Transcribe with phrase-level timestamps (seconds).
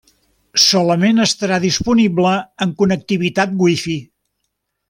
[0.61, 2.33] Solament estarà disponible
[2.67, 3.99] amb connectivitat Wi-Fi.